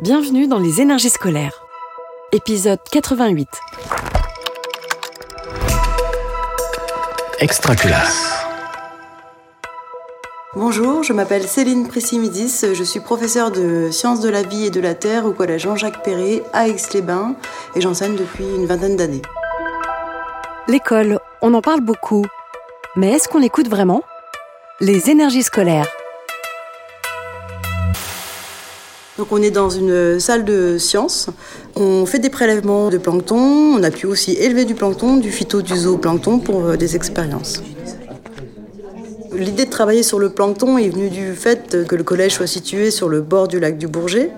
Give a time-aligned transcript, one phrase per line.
[0.00, 1.60] Bienvenue dans les énergies scolaires.
[2.30, 3.48] Épisode 88.
[7.40, 8.46] Extraculasse.
[10.54, 14.80] Bonjour, je m'appelle Céline Pressimidis, je suis professeure de sciences de la vie et de
[14.80, 17.34] la terre au collège Jean-Jacques Perret à Aix-les-Bains
[17.74, 19.22] et j'enseigne depuis une vingtaine d'années.
[20.68, 22.24] L'école, on en parle beaucoup.
[22.94, 24.04] Mais est-ce qu'on l'écoute vraiment?
[24.80, 25.88] Les énergies scolaires.
[29.18, 31.28] Donc on est dans une salle de sciences.
[31.74, 33.36] On fait des prélèvements de plancton.
[33.36, 37.60] On a pu aussi élever du plancton, du phyto, du zooplancton pour euh, des expériences.
[39.32, 42.92] L'idée de travailler sur le plancton est venue du fait que le collège soit situé
[42.92, 44.30] sur le bord du lac du Bourget.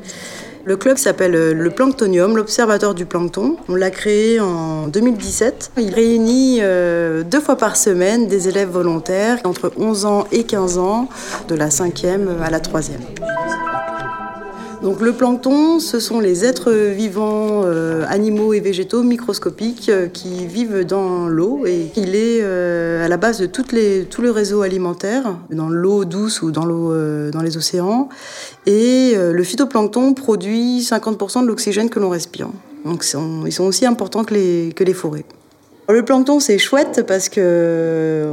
[0.65, 3.57] Le club s'appelle le Planctonium, l'Observatoire du plancton.
[3.69, 5.73] On l'a créé en 2017.
[5.79, 10.79] Il réunit euh, deux fois par semaine des élèves volontaires entre 11 ans et 15
[10.79, 11.09] ans,
[11.49, 13.70] de la 5e à la 3e.
[14.83, 20.47] Donc le plancton, ce sont les êtres vivants, euh, animaux et végétaux microscopiques euh, qui
[20.47, 24.31] vivent dans l'eau et il est euh, à la base de toutes les, tout le
[24.31, 26.95] réseau alimentaire, dans l'eau douce ou dans, l'eau,
[27.31, 28.09] dans les océans.
[28.65, 32.49] Et le phytoplancton produit 50% de l'oxygène que l'on respire.
[32.87, 33.05] Donc
[33.47, 35.25] ils sont aussi importants que les, que les forêts.
[35.93, 38.33] Le plancton, c'est chouette parce que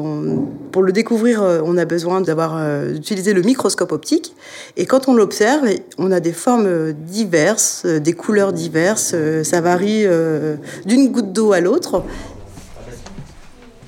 [0.72, 4.34] pour le découvrir, on a besoin d'avoir euh, d'utiliser le microscope optique.
[4.76, 9.16] Et quand on l'observe, on a des formes diverses, des couleurs diverses.
[9.44, 12.04] Ça varie euh, d'une goutte d'eau à l'autre.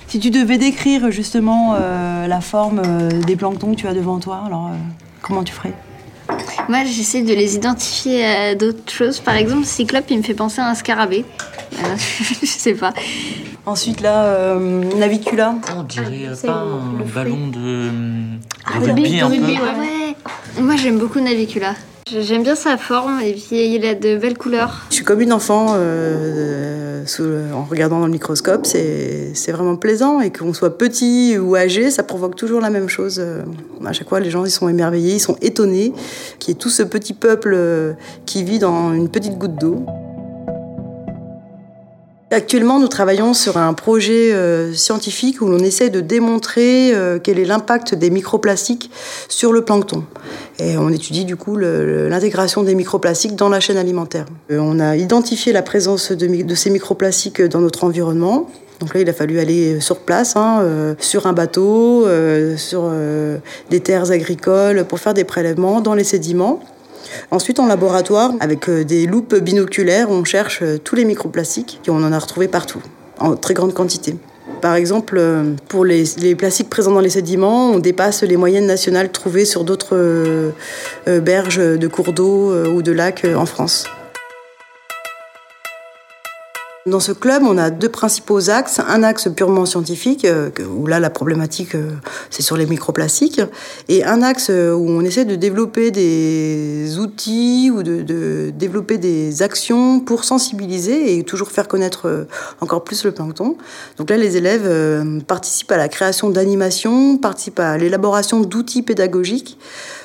[0.07, 2.81] Si tu devais décrire justement euh, la forme
[3.27, 4.71] des planctons que tu as devant toi, alors
[5.21, 5.73] comment tu ferais?
[6.69, 9.19] Moi, j'essaie de les identifier à d'autres choses.
[9.19, 11.25] Par exemple, Cyclope, il me fait penser à un scarabée.
[12.41, 12.93] je sais pas.
[13.65, 15.55] Ensuite, là, euh, Navicula.
[15.77, 17.89] On dirait euh, pas un ballon de,
[18.65, 19.33] Ah, de rugby un peu.
[19.35, 19.59] rugby, ouais.
[20.57, 20.61] Ouais.
[20.61, 21.73] Moi, j'aime beaucoup Navicula.
[22.11, 24.87] J'aime bien sa forme et puis il a de belles couleurs.
[24.89, 28.65] Je suis comme une enfant euh, sous- en regardant dans le microscope.
[28.65, 30.19] C'est vraiment plaisant.
[30.19, 33.17] Et qu'on soit petit ou âgé, ça provoque toujours la même chose.
[33.19, 33.43] Euh,
[33.85, 35.93] À chaque fois, les gens ils sont émerveillés, ils sont étonnés
[36.39, 37.93] qu'il y ait tout ce petit peuple euh,
[38.25, 39.85] qui vit dans une petite goutte d'eau.
[42.31, 47.39] Actuellement, nous travaillons sur un projet euh, scientifique où l'on essaie de démontrer euh, quel
[47.39, 48.91] est l'impact des microplastiques
[49.27, 50.03] sur le plancton.
[50.59, 54.25] Et on étudie du coup l'intégration des microplastiques dans la chaîne alimentaire.
[54.51, 58.47] Euh, on a identifié la présence de, ces microplastiques dans notre environnement.
[58.79, 62.07] Donc là, il a fallu aller sur place, hein, sur un bateau,
[62.55, 62.89] sur
[63.69, 66.61] des terres agricoles, pour faire des prélèvements dans les sédiments.
[67.31, 71.89] Ensuite, en laboratoire, avec euh, des loupes binoculaires, on cherche euh, tous les microplastiques et
[71.89, 72.81] on en a retrouvé partout,
[73.19, 74.15] en très grande quantité.
[74.61, 76.05] Par exemple, euh, pour les,
[76.35, 80.53] plastiques présents dans les sédiments, on dépasse les moyennes nationales trouvées sur d'autres
[81.05, 83.85] berges de cours d'eau ou de lacs en France.
[86.89, 88.79] Dans ce club, on a deux principaux axes.
[88.79, 91.91] Un axe purement scientifique, euh, où là, la problématique, euh,
[92.31, 93.41] c'est sur les microplastiques.
[93.89, 98.97] Et un axe euh, où on essaie de développer des outils ou de, de développer
[98.97, 102.27] des actions pour sensibiliser et toujours faire connaître
[102.59, 103.55] encore plus le plancton.
[103.97, 104.67] Donc là, les élèves
[105.27, 109.57] participent à la création d'animations, participent à l'élaboration d'outils pédagogiques.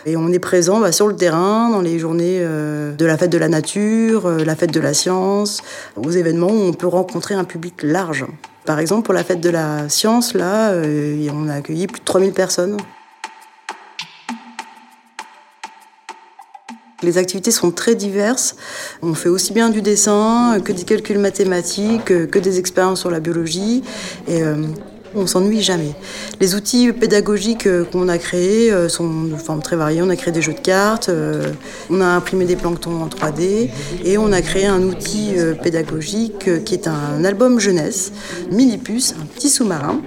[0.07, 3.31] Et on est présent bah, sur le terrain, dans les journées euh, de la fête
[3.31, 5.63] de la nature, euh, la fête de la science,
[5.97, 8.27] aux événements où on peut rencontrer un public large.
[8.67, 12.05] Par exemple, pour la fête de la science, là, euh, on a accueilli plus de
[12.05, 12.77] 3000 personnes.
[17.03, 18.57] Les activités sont très diverses.
[19.03, 23.21] On fait aussi bien du dessin que des calculs mathématiques, que des expériences sur la
[23.21, 23.83] biologie.
[24.27, 24.41] Et
[25.15, 25.93] on s'ennuie jamais.
[26.41, 30.03] Les outils pédagogiques euh, qu'on a créés euh, sont de formes très variées.
[30.03, 31.53] On a créé des jeux de cartes, euh,
[31.91, 33.71] on a imprimé des planctons en 3D
[34.05, 35.33] et on a créé un outil
[35.63, 38.13] pédagogique qui est un album jeunesse,
[38.51, 40.01] Minipus, un petit sous-marin,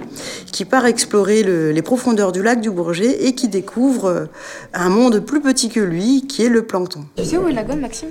[0.52, 4.28] qui part explorer le- les profondeurs du lac du Bourget et qui découvre
[4.74, 7.04] un monde plus petit que lui, qui est le plancton.
[7.16, 8.08] Tu sais où est la gomme, Maxime?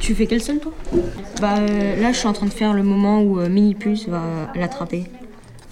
[0.00, 0.72] Tu fais quelle scène, toi?
[1.40, 4.22] Bah euh, là, je suis en train de faire le moment où euh, Minipus va
[4.54, 5.04] l'attraper.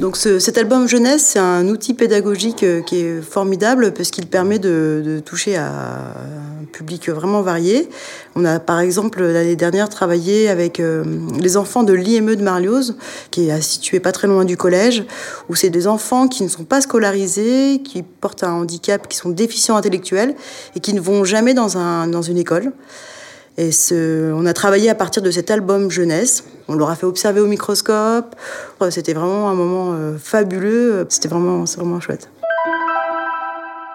[0.00, 4.26] Donc ce- cet album jeunesse, c'est un outil pédagogique euh, qui est formidable parce qu'il
[4.26, 7.88] permet de, de toucher à un public vraiment varié.
[8.34, 11.04] On a par exemple l'année dernière travaillé avec euh,
[11.38, 12.96] les enfants de l'IME de Marlioz,
[13.30, 15.04] qui est situé pas très loin du collège,
[15.48, 19.30] où c'est des enfants qui ne sont pas scolarisés, qui portent un handicap, qui sont
[19.30, 20.34] déficients intellectuels
[20.74, 22.72] et qui ne vont jamais dans, un, dans une école.
[23.58, 26.44] Et on a travaillé à partir de cet album jeunesse.
[26.68, 28.34] On leur a fait observer au microscope.
[28.90, 31.06] C'était vraiment un moment euh, fabuleux.
[31.08, 32.28] C'était vraiment, vraiment chouette.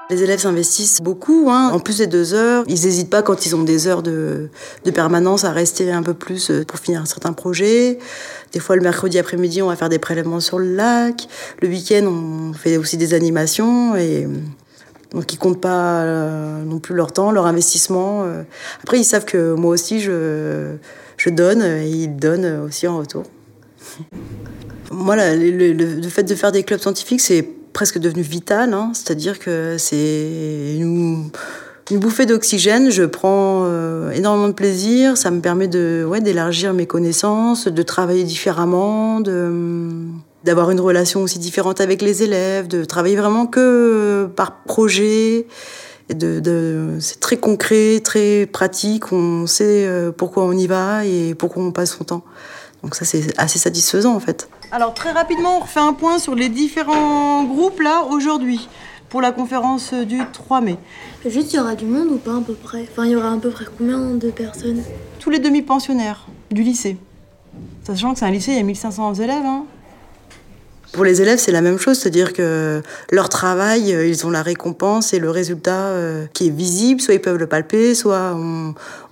[0.10, 1.48] Les élèves s'investissent beaucoup.
[1.50, 1.72] Hein.
[1.74, 4.50] En plus des deux heures, ils n'hésitent pas quand ils ont des heures de,
[4.86, 8.00] de, permanence à rester un peu plus euh, pour finir un certain projet.
[8.54, 11.28] Des fois, le mercredi après-midi, on va faire des prélèvements sur le lac.
[11.62, 13.98] Le week-end, on fait aussi des animations.
[13.98, 14.28] Et
[15.12, 18.24] donc, ils comptent pas euh, non plus leur temps, leur investissement.
[18.26, 18.44] Euh.
[18.84, 20.76] Après, ils savent que moi aussi, je,
[21.28, 23.24] donne et ils donnent aussi en retour.
[24.92, 28.92] Moi, le, le, fait de faire des clubs scientifiques, c'est presque devenu vital, hein.
[28.94, 31.30] c'est-à-dire que c'est une,
[31.92, 32.90] bouffée d'oxygène.
[32.90, 37.82] Je prends euh, énormément de plaisir, ça me permet de ouais, d'élargir mes connaissances, de
[37.84, 40.06] travailler différemment, de
[40.44, 45.48] d'avoir une relation aussi différente avec les élèves, de travailler vraiment que par projet.
[46.10, 49.12] De, de, c'est très concret, très pratique.
[49.12, 52.24] On sait euh, pourquoi on y va et pourquoi on passe son temps.
[52.82, 54.48] Donc ça, c'est assez satisfaisant en fait.
[54.72, 58.70] Alors très rapidement, on refait un point sur les différents groupes là aujourd'hui
[59.10, 60.78] pour la conférence du 3 mai.
[61.26, 62.88] Juste, il y aura du monde ou pas à peu près?
[62.92, 64.84] Enfin, il y aura à peu près combien de personnes?
[65.20, 66.98] Tous les demi-pensionnaires du lycée.
[67.84, 69.46] Sachant que c'est un lycée, il y a 1500 élèves.
[69.46, 69.66] Hein.
[70.92, 72.82] Pour les élèves, c'est la même chose, c'est-à-dire que
[73.12, 77.02] leur travail, euh, ils ont la récompense et le résultat euh, qui est visible.
[77.02, 78.36] Soit ils peuvent le palper, soit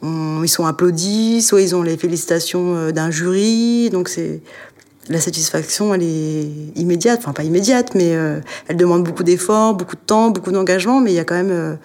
[0.02, 3.90] ils sont applaudis, soit ils ont les félicitations euh, d'un jury.
[3.92, 4.42] Donc c'est
[5.10, 8.16] la satisfaction, elle est immédiate, enfin pas immédiate, mais
[8.68, 11.78] elle demande beaucoup d'efforts, beaucoup de temps, beaucoup d'engagement, mais il y a quand même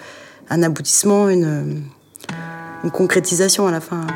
[0.49, 1.83] un aboutissement, une,
[2.83, 4.07] une, concrétisation à la fin.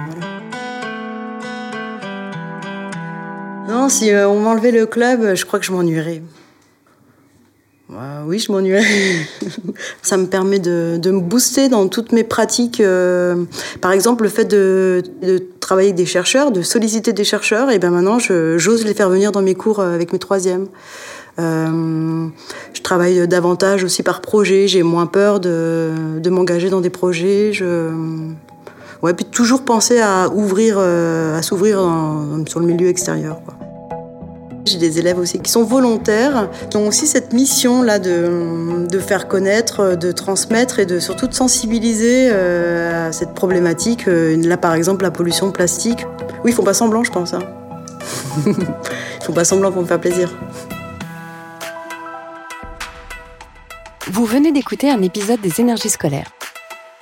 [3.66, 6.22] Non, si euh, on m'enlevait le club, euh, je crois que je m'ennuierais.
[8.26, 8.84] oui, je m'ennuierais.
[10.02, 12.80] ça me permet de, me booster dans toutes mes pratiques.
[12.80, 13.44] Euh,
[13.80, 15.02] par exemple, le fait de,
[15.60, 19.32] travailler avec des chercheurs, de solliciter des chercheurs, et bien maintenant, j'ose les faire venir
[19.32, 20.66] dans mes cours avec mes troisièmes.
[21.38, 24.68] je travaille davantage aussi par projet.
[24.68, 27.52] J'ai moins peur de, m'engager dans des projets.
[27.54, 27.90] Je,
[29.02, 31.78] Ouais, puis toujours penser à ouvrir, à s'ouvrir
[32.46, 33.40] sur le milieu extérieur.
[34.66, 39.28] J'ai des élèves aussi qui sont volontaires, qui ont aussi cette mission-là de, de, faire
[39.28, 44.08] connaître, de transmettre et de surtout de sensibiliser euh, à cette problématique.
[44.08, 46.06] Euh, là, par exemple, la pollution plastique.
[46.44, 47.34] Oui, ils font pas semblant, je pense.
[47.34, 47.40] Hein.
[48.46, 50.30] ils font pas semblant pour me faire plaisir.
[54.10, 56.30] Vous venez d'écouter un épisode des énergies scolaires.